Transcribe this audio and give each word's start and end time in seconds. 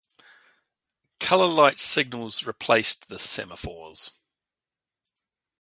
Colour 1.19 1.45
light 1.45 1.79
signals 1.79 2.43
replaced 2.43 3.07
the 3.07 3.19
semaphores. 3.19 4.13